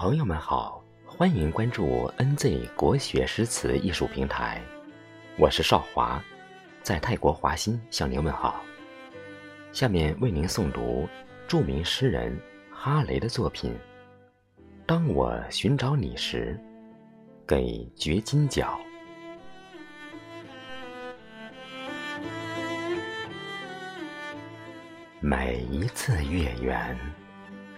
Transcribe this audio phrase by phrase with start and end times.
[0.00, 4.58] 朋友们好，欢迎关注 NZ 国学诗词艺术平台，
[5.36, 6.24] 我是少华，
[6.82, 8.64] 在泰国华欣向您问好。
[9.72, 11.06] 下面为您诵读
[11.46, 12.34] 著名诗人
[12.72, 13.74] 哈雷的作品
[14.86, 16.58] 《当我寻找你时》，
[17.46, 18.80] 给掘金角。
[25.20, 26.98] 每一次月圆，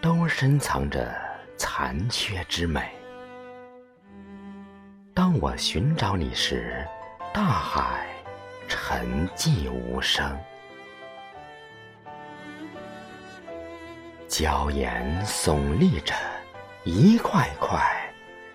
[0.00, 1.14] 都深藏着
[1.56, 2.90] 残缺之美。
[5.14, 6.86] 当我寻找你时，
[7.32, 8.06] 大海
[8.68, 10.38] 沉寂无声，
[14.28, 16.14] 礁岩耸立着，
[16.84, 17.80] 一块块，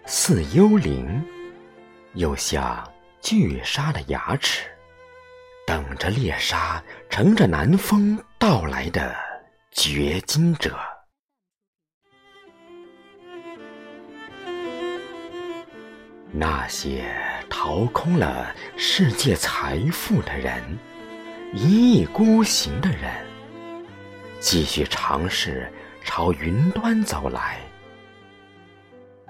[0.06, 1.24] 似幽灵，
[2.14, 2.88] 又像
[3.22, 4.68] 巨鲨的牙齿。
[5.66, 9.16] 等着猎杀，乘着南风到来的
[9.72, 10.78] 掘金者。
[16.32, 17.06] 那些
[17.50, 20.62] 掏空了世界财富的人，
[21.54, 23.12] 一意孤行的人，
[24.40, 25.72] 继续尝试
[26.04, 27.58] 朝云端走来。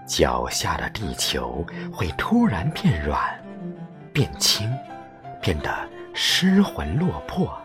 [0.07, 3.19] 脚下的地球会突然变软，
[4.13, 4.69] 变轻，
[5.41, 5.89] 变得。
[6.13, 7.57] 失魂落魄，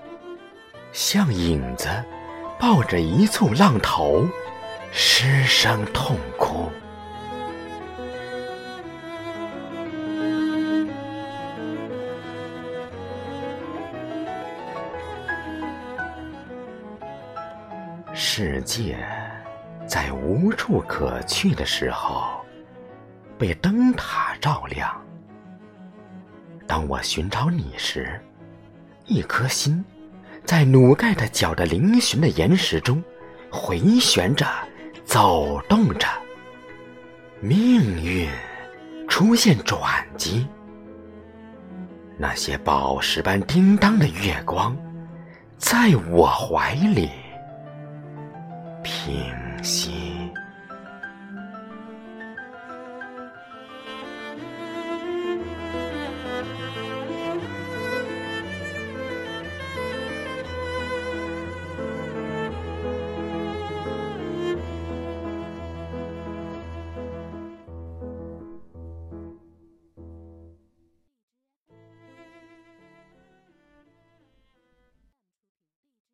[0.92, 1.88] 像影子
[2.60, 4.24] 抱着一簇浪头，
[4.92, 6.70] 失声痛哭。
[18.18, 18.96] 世界
[19.86, 22.42] 在无处可去的时候，
[23.36, 24.90] 被灯塔照亮。
[26.66, 28.18] 当我寻找你时，
[29.04, 29.84] 一颗心，
[30.46, 33.04] 在努盖的角的嶙峋的岩石中
[33.50, 34.46] 回旋着，
[35.04, 36.08] 走动着。
[37.38, 38.26] 命运
[39.06, 40.48] 出现转机，
[42.16, 44.74] 那些宝石般叮当的月光，
[45.58, 47.10] 在我怀里
[49.06, 50.05] 平息。